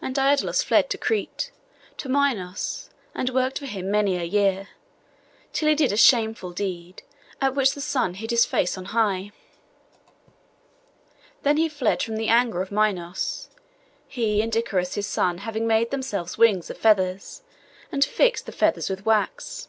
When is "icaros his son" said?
14.50-15.36